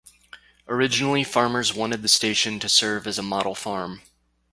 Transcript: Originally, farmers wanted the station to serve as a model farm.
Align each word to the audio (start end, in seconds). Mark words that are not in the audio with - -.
Originally, 0.67 1.23
farmers 1.23 1.75
wanted 1.75 2.01
the 2.01 2.07
station 2.07 2.59
to 2.59 2.67
serve 2.67 3.05
as 3.05 3.19
a 3.19 3.21
model 3.21 3.53
farm. 3.53 4.01